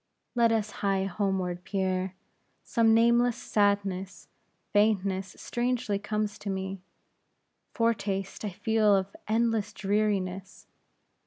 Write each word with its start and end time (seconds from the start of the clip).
"Let 0.33 0.51
us 0.51 0.71
hie 0.81 1.03
homeward, 1.03 1.63
Pierre. 1.63 2.15
Some 2.63 2.91
nameless 2.95 3.37
sadness, 3.37 4.29
faintness, 4.73 5.35
strangely 5.37 5.99
comes 5.99 6.39
to 6.39 6.49
me. 6.49 6.81
Foretaste 7.75 8.43
I 8.43 8.49
feel 8.49 8.95
of 8.95 9.15
endless 9.27 9.71
dreariness. 9.73 10.65